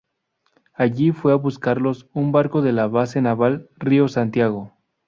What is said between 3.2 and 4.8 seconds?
Naval Río Santiago.